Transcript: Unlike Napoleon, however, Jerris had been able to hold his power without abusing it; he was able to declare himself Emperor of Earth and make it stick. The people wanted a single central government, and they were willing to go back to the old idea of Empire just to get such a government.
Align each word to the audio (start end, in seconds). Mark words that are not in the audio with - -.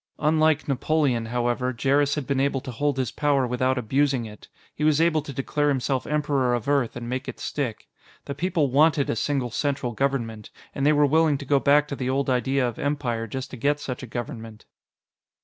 Unlike 0.17 0.67
Napoleon, 0.67 1.27
however, 1.27 1.71
Jerris 1.71 2.15
had 2.15 2.25
been 2.25 2.39
able 2.39 2.59
to 2.61 2.71
hold 2.71 2.97
his 2.97 3.11
power 3.11 3.45
without 3.45 3.77
abusing 3.77 4.25
it; 4.25 4.47
he 4.73 4.83
was 4.83 4.99
able 4.99 5.21
to 5.21 5.31
declare 5.31 5.69
himself 5.69 6.07
Emperor 6.07 6.55
of 6.55 6.67
Earth 6.67 6.95
and 6.95 7.07
make 7.07 7.27
it 7.27 7.39
stick. 7.39 7.87
The 8.25 8.33
people 8.33 8.71
wanted 8.71 9.11
a 9.11 9.15
single 9.15 9.51
central 9.51 9.91
government, 9.91 10.49
and 10.73 10.87
they 10.87 10.91
were 10.91 11.05
willing 11.05 11.37
to 11.37 11.45
go 11.45 11.59
back 11.59 11.87
to 11.89 11.95
the 11.95 12.09
old 12.09 12.31
idea 12.31 12.67
of 12.67 12.79
Empire 12.79 13.27
just 13.27 13.51
to 13.51 13.57
get 13.57 13.79
such 13.79 14.01
a 14.01 14.07
government. 14.07 14.65